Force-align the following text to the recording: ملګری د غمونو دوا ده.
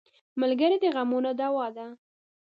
ملګری 0.41 0.77
د 0.83 0.85
غمونو 0.95 1.31
دوا 1.39 1.67
ده. 1.75 1.87